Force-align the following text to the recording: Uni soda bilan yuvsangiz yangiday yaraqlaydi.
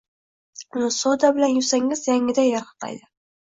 Uni 0.79 0.89
soda 0.95 1.31
bilan 1.37 1.53
yuvsangiz 1.59 2.03
yangiday 2.11 2.53
yaraqlaydi. 2.57 3.09